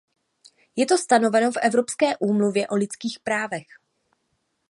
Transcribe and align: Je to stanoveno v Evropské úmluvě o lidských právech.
Je 0.75 0.85
to 0.85 0.97
stanoveno 0.97 1.51
v 1.51 1.57
Evropské 1.61 2.17
úmluvě 2.17 2.67
o 2.67 2.75
lidských 2.75 3.19
právech. 3.19 3.67